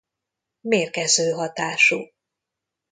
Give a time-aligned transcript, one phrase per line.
[0.61, 1.99] Mérgező hatású.